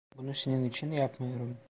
Bunu 0.17 0.33
senin 0.35 0.63
için 0.63 0.91
yapmıyorum. 0.91 1.57